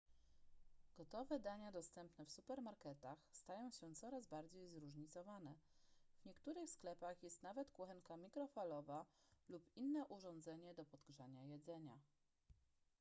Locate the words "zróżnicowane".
4.69-5.53